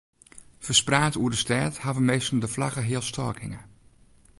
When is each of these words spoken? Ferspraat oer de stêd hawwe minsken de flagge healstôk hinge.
Ferspraat 0.65 1.15
oer 1.21 1.31
de 1.33 1.39
stêd 1.45 1.73
hawwe 1.83 2.01
minsken 2.09 2.41
de 2.43 2.49
flagge 2.55 2.83
healstôk 2.89 3.37
hinge. 3.43 3.61